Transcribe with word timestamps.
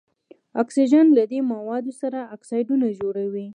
اکسیجن 0.61 1.05
له 1.17 1.23
دې 1.31 1.39
موادو 1.51 1.91
سره 2.01 2.19
اکسایدونه 2.35 2.85
جوړوي. 2.99 3.47